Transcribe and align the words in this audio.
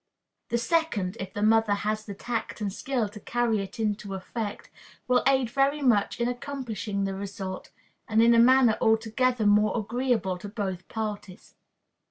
The 0.49 0.57
second, 0.57 1.15
if 1.19 1.31
the 1.31 1.43
mother 1.43 1.75
has 1.75 2.07
the 2.07 2.15
tact 2.15 2.59
and 2.59 2.73
skill 2.73 3.07
to 3.07 3.19
carry 3.19 3.59
it 3.61 3.79
into 3.79 4.15
effect, 4.15 4.71
will 5.07 5.21
aid 5.27 5.51
very 5.51 5.83
much 5.83 6.19
in 6.19 6.27
accomplishing 6.27 7.03
the 7.03 7.13
result, 7.13 7.69
and 8.07 8.19
in 8.19 8.33
a 8.33 8.39
manner 8.39 8.79
altogether 8.81 9.45
more 9.45 9.77
agreeable 9.77 10.39
to 10.39 10.49
both 10.49 10.87
parties. 10.87 11.53